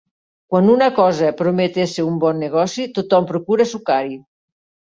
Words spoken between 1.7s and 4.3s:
ésser un bon negoci, tothom procura sucar-hi.